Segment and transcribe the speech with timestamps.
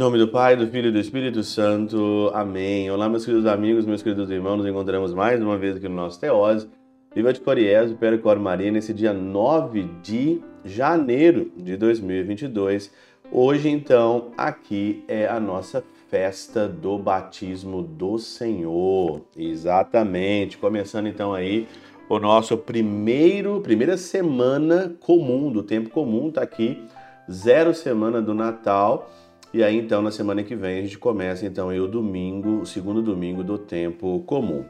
[0.00, 2.30] nome do Pai, do Filho e do Espírito Santo.
[2.32, 2.90] Amém.
[2.90, 4.56] Olá, meus queridos amigos, meus queridos irmãos.
[4.56, 6.70] Nos encontramos mais uma vez aqui no nosso Teose.
[7.14, 12.90] Viva de Coriés, Cor Maria, nesse dia 9 de janeiro de 2022.
[13.30, 19.20] Hoje, então, aqui é a nossa festa do batismo do Senhor.
[19.36, 20.56] Exatamente.
[20.56, 21.68] Começando então aí
[22.08, 26.82] o nosso primeiro, primeira semana comum, do tempo comum, tá aqui,
[27.30, 29.10] zero semana do Natal.
[29.52, 33.02] E aí então na semana que vem a gente começa então o domingo, o segundo
[33.02, 34.64] domingo do tempo comum.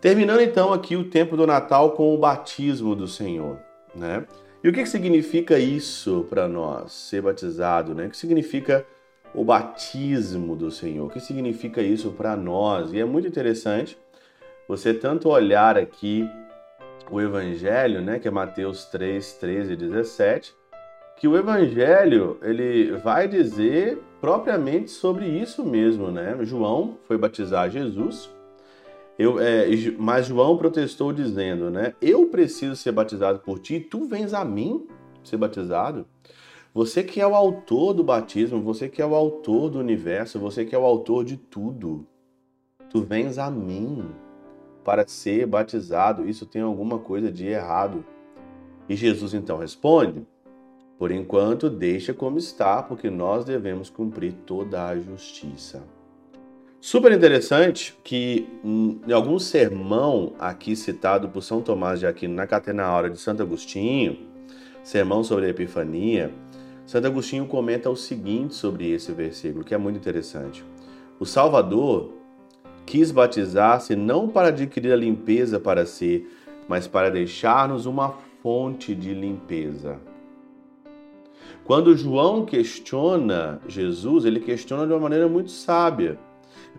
[0.00, 3.58] Terminando então aqui o tempo do Natal com o batismo do Senhor,
[3.94, 4.26] né?
[4.62, 8.06] E o que, que significa isso para nós, ser batizado, né?
[8.06, 8.86] O que significa
[9.34, 11.06] o batismo do Senhor?
[11.06, 12.92] O que significa isso para nós?
[12.92, 13.96] E é muito interessante
[14.68, 16.28] você tanto olhar aqui
[17.10, 20.54] o Evangelho, né, que é Mateus 3, 13 e 17,
[21.22, 26.36] que o Evangelho ele vai dizer propriamente sobre isso mesmo, né?
[26.40, 28.28] João foi batizar Jesus,
[29.16, 31.94] eu, é, mas João protestou dizendo, né?
[32.02, 34.84] Eu preciso ser batizado por ti, tu vens a mim
[35.22, 36.06] ser batizado.
[36.74, 40.64] Você que é o autor do batismo, você que é o autor do universo, você
[40.64, 42.04] que é o autor de tudo.
[42.90, 44.10] Tu vens a mim
[44.82, 46.28] para ser batizado.
[46.28, 48.04] Isso tem alguma coisa de errado.
[48.88, 50.26] E Jesus então responde:
[51.02, 55.82] Por enquanto, deixa como está, porque nós devemos cumprir toda a justiça.
[56.80, 62.46] Super interessante que hum, em algum sermão aqui citado por São Tomás de Aquino na
[62.46, 64.16] Catena Aura de Santo Agostinho,
[64.84, 66.32] sermão sobre a Epifania,
[66.86, 70.64] Santo Agostinho comenta o seguinte sobre esse versículo, que é muito interessante.
[71.18, 72.12] O Salvador
[72.86, 76.28] quis batizar-se não para adquirir a limpeza para si,
[76.68, 80.11] mas para deixar-nos uma fonte de limpeza.
[81.64, 86.18] Quando João questiona Jesus, ele questiona de uma maneira muito sábia.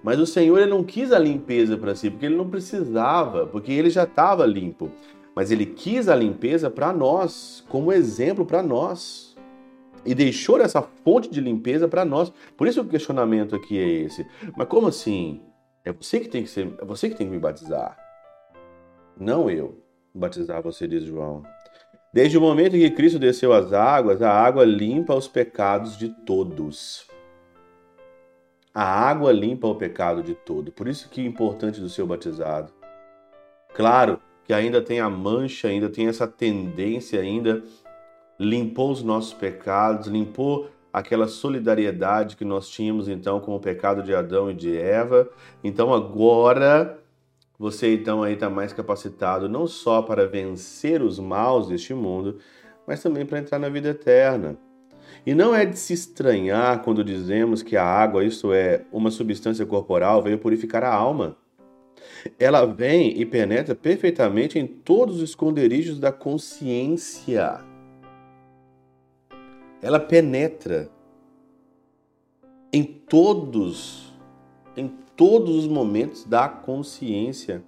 [0.03, 3.71] Mas o Senhor ele não quis a limpeza para si, porque ele não precisava, porque
[3.71, 4.91] ele já estava limpo.
[5.35, 9.35] Mas ele quis a limpeza para nós, como exemplo para nós.
[10.05, 12.31] E deixou essa fonte de limpeza para nós.
[12.57, 14.27] Por isso o questionamento aqui é esse.
[14.57, 15.41] Mas como assim?
[15.85, 17.97] É você que tem que ser, é você que tem que me batizar.
[19.17, 19.77] Não eu
[20.13, 21.43] batizar você, diz João.
[22.13, 26.09] Desde o momento em que Cristo desceu às águas, a água limpa os pecados de
[26.09, 27.07] todos.
[28.71, 30.71] A água limpa o pecado de todo.
[30.71, 32.71] Por isso que é importante do seu batizado.
[33.73, 37.63] Claro que ainda tem a mancha, ainda tem essa tendência ainda
[38.39, 44.13] limpou os nossos pecados, limpou aquela solidariedade que nós tínhamos então com o pecado de
[44.13, 45.27] Adão e de Eva.
[45.63, 46.99] Então agora
[47.63, 52.39] você então aí está mais capacitado não só para vencer os maus deste mundo,
[52.85, 54.57] mas também para entrar na vida eterna.
[55.25, 59.65] E não é de se estranhar quando dizemos que a água, isto é, uma substância
[59.65, 61.37] corporal, veio purificar a alma.
[62.37, 67.63] Ela vem e penetra perfeitamente em todos os esconderijos da consciência
[69.83, 70.89] ela penetra
[72.71, 74.13] em todos,
[74.77, 77.63] em todos os momentos da consciência.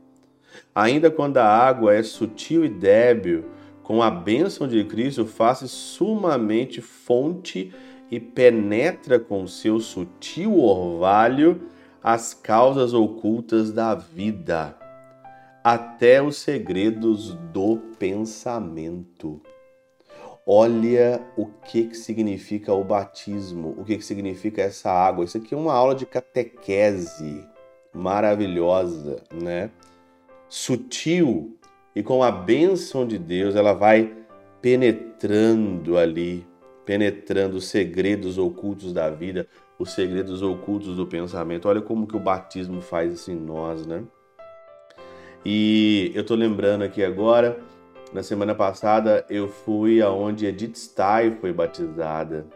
[0.74, 3.46] Ainda quando a água é sutil e débil,
[3.84, 7.74] com a bênção de Cristo, faz sumamente fonte
[8.10, 11.62] e penetra com seu sutil orvalho
[12.02, 14.78] as causas ocultas da vida,
[15.64, 19.42] até os segredos do pensamento.
[20.48, 25.26] Olha o que, que significa o batismo, o que, que significa essa água.
[25.26, 27.44] Isso aqui é uma aula de catequese
[27.92, 29.72] maravilhosa, né?
[30.48, 31.58] Sutil
[31.96, 34.14] e com a bênção de Deus, ela vai
[34.62, 36.46] penetrando ali,
[36.86, 39.48] penetrando os segredos ocultos da vida,
[39.80, 41.68] os segredos ocultos do pensamento.
[41.68, 44.04] Olha como que o batismo faz isso em nós, né?
[45.44, 47.60] E eu tô lembrando aqui agora
[48.16, 52.48] na semana passada eu fui aonde Edith Stein foi batizada.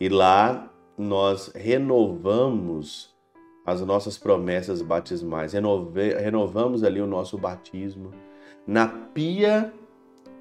[0.00, 3.14] E lá nós renovamos
[3.66, 5.52] as nossas promessas batismais.
[5.52, 8.12] Renove, renovamos ali o nosso batismo
[8.66, 9.70] na pia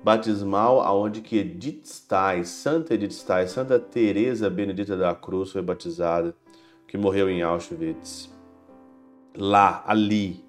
[0.01, 6.33] batismal aonde que Edith Stein, Santa Edith Stein, Santa Teresa Benedita da Cruz foi batizada,
[6.87, 8.33] que morreu em Auschwitz.
[9.35, 10.41] Lá, ali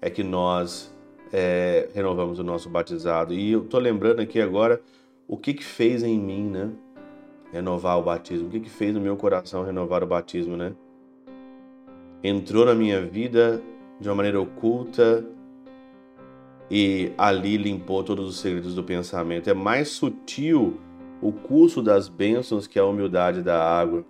[0.00, 0.92] é que nós
[1.32, 3.32] é, renovamos o nosso batizado.
[3.32, 4.80] E eu tô lembrando aqui agora
[5.26, 6.70] o que que fez em mim, né?
[7.50, 8.48] Renovar o batismo.
[8.48, 10.72] O que que fez no meu coração renovar o batismo, né?
[12.22, 13.62] Entrou na minha vida
[13.98, 15.24] de uma maneira oculta
[16.70, 19.48] e ali limpou todos os segredos do pensamento.
[19.48, 20.78] É mais sutil
[21.20, 24.04] o curso das bênçãos que a humildade da água.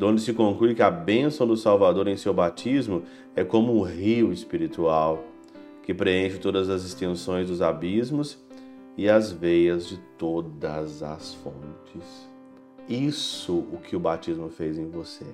[0.00, 3.02] onde se conclui que a bênção do Salvador em seu batismo
[3.34, 5.24] é como um rio espiritual
[5.88, 8.38] que preenche todas as extensões dos abismos
[8.94, 12.28] e as veias de todas as fontes.
[12.86, 15.24] Isso o que o batismo fez em você.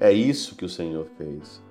[0.00, 1.62] É isso que o Senhor fez.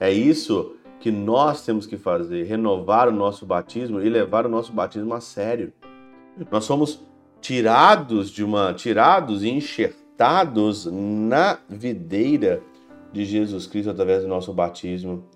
[0.00, 4.72] É isso que nós temos que fazer, renovar o nosso batismo e levar o nosso
[4.72, 5.70] batismo a sério.
[6.50, 7.06] Nós somos
[7.42, 12.62] tirados de uma tirados e enxertados na videira
[13.12, 15.28] de Jesus Cristo através do nosso batismo.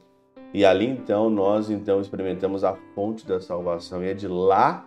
[0.54, 4.86] E ali então nós então experimentamos a fonte da salvação e é de lá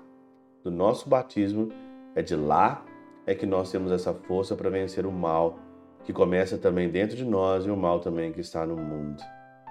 [0.63, 1.69] do nosso batismo,
[2.15, 2.85] é de lá
[3.25, 5.57] é que nós temos essa força para vencer o mal,
[6.03, 9.23] que começa também dentro de nós e o mal também que está no mundo.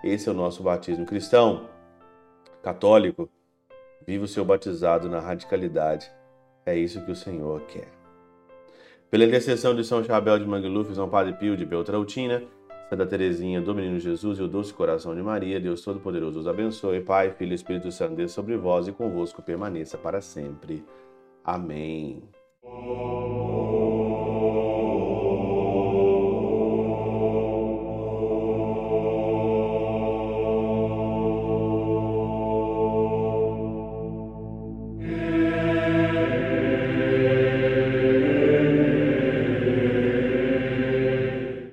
[0.03, 1.69] Esse é o nosso batismo cristão,
[2.63, 3.31] católico.
[4.07, 6.11] Viva o seu batizado na radicalidade.
[6.67, 7.89] É isso que o Senhor quer.
[9.11, 12.43] Pela intercessão de São Chabel de Mangluf, São Padre Pio de Beltrautina,
[12.95, 17.01] Santa Teresinha do Menino Jesus e o Doce Coração de Maria, Deus Todo-Poderoso os abençoe.
[17.01, 20.85] Pai, Filho e Espírito Santo, Deus sobre vós e convosco permaneça para sempre.
[21.45, 22.23] Amém.